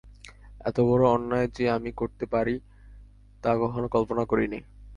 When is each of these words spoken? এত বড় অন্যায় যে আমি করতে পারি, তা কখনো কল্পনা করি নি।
এত 0.65 0.77
বড় 0.79 1.03
অন্যায় 1.09 1.47
যে 1.47 1.65
আমি 1.69 1.91
করতে 1.91 2.25
পারি, 2.25 2.55
তা 3.43 3.51
কখনো 3.57 3.87
কল্পনা 3.87 4.23
করি 4.25 4.45
নি। 4.47 4.59